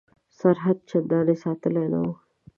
سرحد 0.37 0.77
چنداني 0.89 1.35
ساتلی 1.43 1.85
نه 1.91 1.99
وو. 2.03 2.11